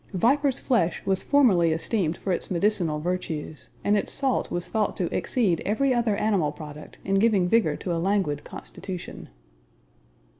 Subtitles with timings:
[0.15, 5.15] Vipers' flesh was formerly esteemed for its medicinal virtues, and its salt was thought to
[5.15, 9.29] exceed every other animal product in giving vigor to a languid constitution.